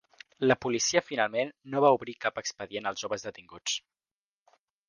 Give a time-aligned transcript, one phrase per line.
[0.51, 3.79] La policia finalment no va obrir cap expedient als joves detinguts.